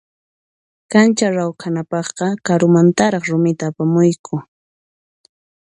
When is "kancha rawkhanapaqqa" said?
0.91-2.27